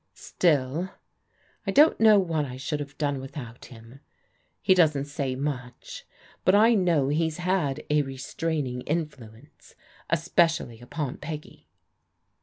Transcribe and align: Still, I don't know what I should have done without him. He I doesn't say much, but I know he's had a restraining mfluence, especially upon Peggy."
Still, 0.15 0.89
I 1.67 1.71
don't 1.71 1.99
know 1.99 2.17
what 2.17 2.43
I 2.43 2.57
should 2.57 2.79
have 2.79 2.97
done 2.97 3.19
without 3.19 3.65
him. 3.65 3.99
He 4.59 4.73
I 4.73 4.73
doesn't 4.77 5.05
say 5.05 5.35
much, 5.35 6.07
but 6.43 6.55
I 6.55 6.73
know 6.73 7.09
he's 7.09 7.37
had 7.37 7.83
a 7.87 8.01
restraining 8.01 8.81
mfluence, 8.87 9.75
especially 10.09 10.81
upon 10.81 11.17
Peggy." 11.19 11.67